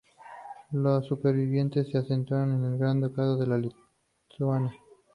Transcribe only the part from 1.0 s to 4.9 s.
supervivientes se asentaron en el Gran Ducado de Lituania.